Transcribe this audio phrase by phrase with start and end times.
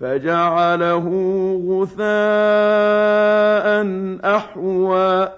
[0.00, 1.06] فجعله
[1.68, 2.06] غثاء
[4.36, 5.28] أحوى.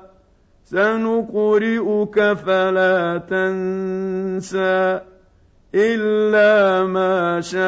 [0.65, 5.01] سنقرئك فلا تنسى
[5.75, 7.61] إلا ما شاء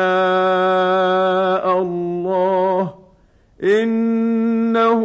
[1.83, 2.95] الله.
[3.63, 5.03] إنه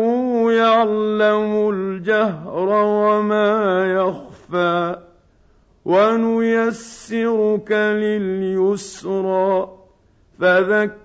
[0.51, 4.95] يعلم الجهر وما يخفى.
[5.85, 9.69] ونيسرك لليسرى.
[10.39, 11.04] فذكر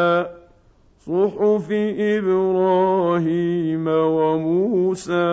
[1.05, 5.30] صحف إبراهيم وموسى